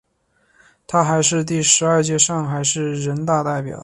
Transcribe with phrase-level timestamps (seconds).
[0.87, 3.79] 她还是第十二届上海市人大代表。